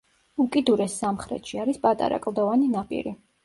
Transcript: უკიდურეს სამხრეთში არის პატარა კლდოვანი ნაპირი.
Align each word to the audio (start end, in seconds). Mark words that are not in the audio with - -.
უკიდურეს 0.45 0.95
სამხრეთში 1.03 1.61
არის 1.67 1.79
პატარა 1.87 2.21
კლდოვანი 2.27 2.75
ნაპირი. 2.77 3.19